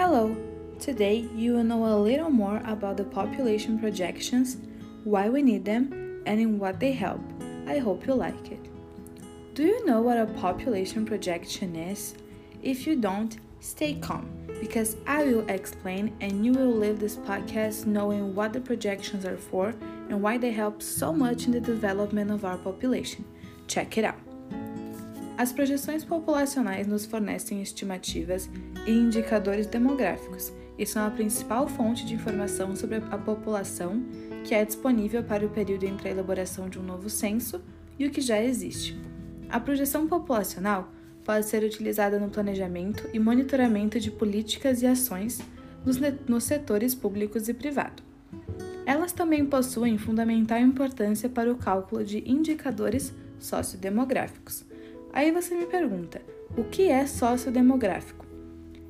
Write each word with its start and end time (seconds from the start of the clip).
Hello! 0.00 0.34
Today 0.78 1.28
you 1.36 1.52
will 1.52 1.62
know 1.62 1.84
a 1.84 2.00
little 2.00 2.30
more 2.30 2.62
about 2.64 2.96
the 2.96 3.04
population 3.04 3.78
projections, 3.78 4.56
why 5.04 5.28
we 5.28 5.42
need 5.42 5.62
them, 5.62 6.22
and 6.24 6.40
in 6.40 6.58
what 6.58 6.80
they 6.80 6.92
help. 6.92 7.20
I 7.66 7.76
hope 7.76 8.06
you 8.06 8.14
like 8.14 8.50
it. 8.50 8.66
Do 9.52 9.62
you 9.62 9.84
know 9.84 10.00
what 10.00 10.16
a 10.16 10.24
population 10.24 11.04
projection 11.04 11.76
is? 11.76 12.14
If 12.62 12.86
you 12.86 12.96
don't, 12.96 13.36
stay 13.60 13.96
calm 13.96 14.26
because 14.58 14.96
I 15.06 15.24
will 15.24 15.46
explain 15.50 16.16
and 16.22 16.46
you 16.46 16.52
will 16.54 16.74
leave 16.74 16.98
this 16.98 17.16
podcast 17.16 17.84
knowing 17.84 18.34
what 18.34 18.54
the 18.54 18.60
projections 18.62 19.26
are 19.26 19.36
for 19.36 19.74
and 20.08 20.22
why 20.22 20.38
they 20.38 20.50
help 20.50 20.80
so 20.80 21.12
much 21.12 21.44
in 21.44 21.52
the 21.52 21.60
development 21.60 22.30
of 22.30 22.46
our 22.46 22.56
population. 22.56 23.26
Check 23.66 23.98
it 23.98 24.04
out. 24.04 24.29
As 25.40 25.52
projeções 25.52 26.04
populacionais 26.04 26.86
nos 26.86 27.06
fornecem 27.06 27.62
estimativas 27.62 28.50
e 28.86 28.90
indicadores 28.90 29.66
demográficos 29.66 30.52
e 30.78 30.84
são 30.84 31.02
a 31.06 31.10
principal 31.10 31.66
fonte 31.66 32.04
de 32.04 32.12
informação 32.12 32.76
sobre 32.76 32.96
a 32.96 33.16
população 33.16 34.04
que 34.44 34.54
é 34.54 34.62
disponível 34.62 35.24
para 35.24 35.46
o 35.46 35.48
período 35.48 35.84
entre 35.84 36.10
a 36.10 36.10
elaboração 36.10 36.68
de 36.68 36.78
um 36.78 36.82
novo 36.82 37.08
censo 37.08 37.58
e 37.98 38.06
o 38.06 38.10
que 38.10 38.20
já 38.20 38.38
existe. 38.38 39.00
A 39.48 39.58
projeção 39.58 40.06
populacional 40.06 40.92
pode 41.24 41.46
ser 41.46 41.64
utilizada 41.64 42.18
no 42.18 42.28
planejamento 42.28 43.08
e 43.10 43.18
monitoramento 43.18 43.98
de 43.98 44.10
políticas 44.10 44.82
e 44.82 44.86
ações 44.86 45.40
nos, 45.86 45.96
nos 46.28 46.44
setores 46.44 46.94
públicos 46.94 47.48
e 47.48 47.54
privado. 47.54 48.02
Elas 48.84 49.12
também 49.12 49.46
possuem 49.46 49.96
fundamental 49.96 50.58
importância 50.58 51.30
para 51.30 51.50
o 51.50 51.56
cálculo 51.56 52.04
de 52.04 52.30
indicadores 52.30 53.14
sociodemográficos 53.38 54.68
Aí 55.12 55.30
você 55.30 55.54
me 55.54 55.66
pergunta: 55.66 56.20
o 56.56 56.64
que 56.64 56.88
é 56.88 57.06
sociodemográfico? 57.06 58.26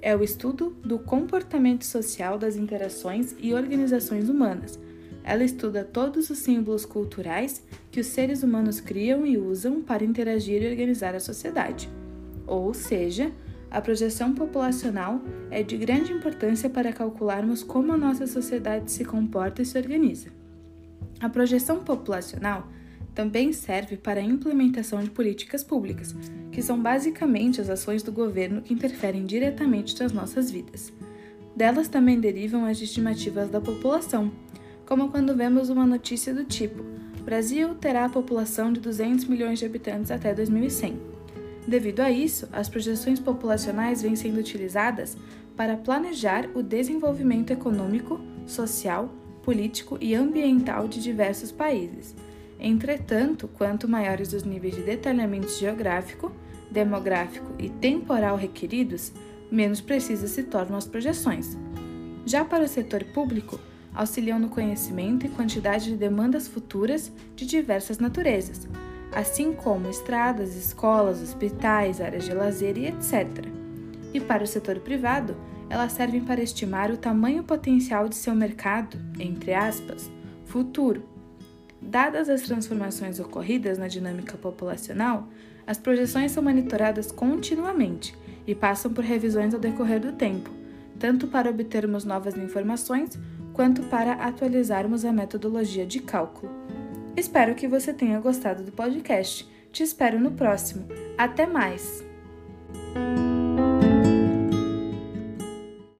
É 0.00 0.16
o 0.16 0.22
estudo 0.22 0.70
do 0.82 0.98
comportamento 0.98 1.84
social 1.84 2.38
das 2.38 2.56
interações 2.56 3.36
e 3.38 3.54
organizações 3.54 4.28
humanas. 4.28 4.78
Ela 5.24 5.44
estuda 5.44 5.84
todos 5.84 6.28
os 6.28 6.38
símbolos 6.38 6.84
culturais 6.84 7.62
que 7.90 8.00
os 8.00 8.08
seres 8.08 8.42
humanos 8.42 8.80
criam 8.80 9.24
e 9.24 9.38
usam 9.38 9.80
para 9.80 10.04
interagir 10.04 10.62
e 10.62 10.68
organizar 10.68 11.14
a 11.14 11.20
sociedade. 11.20 11.88
Ou 12.46 12.74
seja, 12.74 13.30
a 13.70 13.80
projeção 13.80 14.34
populacional 14.34 15.22
é 15.50 15.62
de 15.62 15.76
grande 15.76 16.12
importância 16.12 16.68
para 16.68 16.92
calcularmos 16.92 17.62
como 17.62 17.92
a 17.92 17.96
nossa 17.96 18.26
sociedade 18.26 18.90
se 18.90 19.04
comporta 19.04 19.62
e 19.62 19.64
se 19.64 19.78
organiza. 19.78 20.30
A 21.20 21.28
projeção 21.28 21.84
populacional 21.84 22.66
também 23.14 23.52
serve 23.52 23.96
para 23.96 24.20
a 24.20 24.24
implementação 24.24 25.02
de 25.02 25.10
políticas 25.10 25.62
públicas, 25.62 26.14
que 26.50 26.62
são 26.62 26.80
basicamente 26.80 27.60
as 27.60 27.68
ações 27.68 28.02
do 28.02 28.12
governo 28.12 28.62
que 28.62 28.72
interferem 28.72 29.24
diretamente 29.24 30.00
nas 30.00 30.12
nossas 30.12 30.50
vidas. 30.50 30.92
Delas 31.54 31.88
também 31.88 32.18
derivam 32.18 32.64
as 32.64 32.80
estimativas 32.80 33.50
da 33.50 33.60
população, 33.60 34.32
como 34.86 35.10
quando 35.10 35.36
vemos 35.36 35.68
uma 35.68 35.86
notícia 35.86 36.34
do 36.34 36.44
tipo: 36.44 36.82
Brasil 37.24 37.74
terá 37.74 38.06
a 38.06 38.10
população 38.10 38.72
de 38.72 38.80
200 38.80 39.26
milhões 39.26 39.58
de 39.58 39.66
habitantes 39.66 40.10
até 40.10 40.32
2100. 40.34 40.98
Devido 41.68 42.00
a 42.00 42.10
isso, 42.10 42.48
as 42.52 42.68
projeções 42.68 43.20
populacionais 43.20 44.02
vêm 44.02 44.16
sendo 44.16 44.40
utilizadas 44.40 45.16
para 45.56 45.76
planejar 45.76 46.48
o 46.54 46.62
desenvolvimento 46.62 47.52
econômico, 47.52 48.18
social, 48.46 49.12
político 49.42 49.98
e 50.00 50.14
ambiental 50.14 50.88
de 50.88 51.00
diversos 51.00 51.52
países 51.52 52.16
Entretanto, 52.64 53.48
quanto 53.48 53.88
maiores 53.88 54.32
os 54.32 54.44
níveis 54.44 54.76
de 54.76 54.82
detalhamento 54.82 55.50
geográfico, 55.50 56.30
demográfico 56.70 57.52
e 57.58 57.68
temporal 57.68 58.36
requeridos, 58.36 59.12
menos 59.50 59.80
precisas 59.80 60.30
se 60.30 60.44
tornam 60.44 60.78
as 60.78 60.86
projeções. 60.86 61.58
Já 62.24 62.44
para 62.44 62.62
o 62.62 62.68
setor 62.68 63.02
público, 63.06 63.58
auxiliam 63.92 64.38
no 64.38 64.48
conhecimento 64.48 65.26
e 65.26 65.28
quantidade 65.28 65.86
de 65.86 65.96
demandas 65.96 66.46
futuras 66.46 67.10
de 67.34 67.44
diversas 67.44 67.98
naturezas, 67.98 68.68
assim 69.10 69.52
como 69.52 69.90
estradas, 69.90 70.54
escolas, 70.54 71.20
hospitais, 71.20 72.00
áreas 72.00 72.24
de 72.24 72.32
lazer 72.32 72.78
e 72.78 72.86
etc. 72.86 73.44
E 74.14 74.20
para 74.20 74.44
o 74.44 74.46
setor 74.46 74.78
privado, 74.78 75.36
elas 75.68 75.90
servem 75.90 76.24
para 76.24 76.40
estimar 76.40 76.92
o 76.92 76.96
tamanho 76.96 77.42
potencial 77.42 78.08
de 78.08 78.14
seu 78.14 78.36
mercado, 78.36 78.96
entre 79.18 79.52
aspas, 79.52 80.08
futuro, 80.44 81.11
Dadas 81.82 82.28
as 82.28 82.42
transformações 82.42 83.18
ocorridas 83.18 83.76
na 83.76 83.88
dinâmica 83.88 84.38
populacional, 84.38 85.28
as 85.66 85.78
projeções 85.78 86.32
são 86.32 86.42
monitoradas 86.42 87.10
continuamente 87.10 88.16
e 88.46 88.54
passam 88.54 88.92
por 88.92 89.04
revisões 89.04 89.52
ao 89.52 89.60
decorrer 89.60 90.00
do 90.00 90.12
tempo, 90.12 90.50
tanto 90.98 91.26
para 91.26 91.50
obtermos 91.50 92.04
novas 92.04 92.36
informações 92.36 93.18
quanto 93.52 93.82
para 93.84 94.14
atualizarmos 94.14 95.04
a 95.04 95.12
metodologia 95.12 95.84
de 95.84 96.00
cálculo. 96.00 96.50
Espero 97.16 97.54
que 97.54 97.68
você 97.68 97.92
tenha 97.92 98.18
gostado 98.20 98.62
do 98.62 98.72
podcast. 98.72 99.48
Te 99.70 99.82
espero 99.82 100.18
no 100.18 100.32
próximo. 100.32 100.86
Até 101.18 101.46
mais! 101.46 102.04